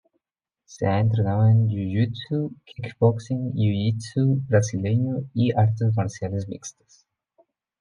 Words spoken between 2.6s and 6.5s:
kickboxing, jiu-jitsu brasileño y artes marciales